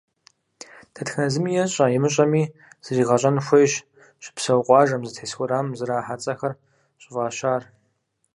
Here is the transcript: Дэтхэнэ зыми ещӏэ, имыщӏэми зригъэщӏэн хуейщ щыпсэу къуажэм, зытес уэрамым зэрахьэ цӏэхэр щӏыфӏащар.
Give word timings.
Дэтхэнэ 0.93 1.27
зыми 1.33 1.51
ещӏэ, 1.63 1.85
имыщӏэми 1.95 2.43
зригъэщӏэн 2.85 3.37
хуейщ 3.45 3.73
щыпсэу 4.23 4.61
къуажэм, 4.65 5.01
зытес 5.07 5.31
уэрамым 5.35 5.75
зэрахьэ 5.79 6.15
цӏэхэр 6.21 6.53
щӏыфӏащар. 7.01 7.61